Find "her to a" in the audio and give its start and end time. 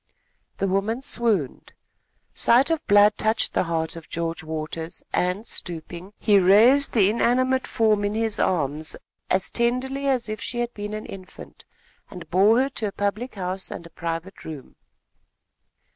12.61-12.91